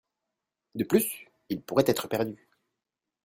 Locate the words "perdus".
2.07-2.49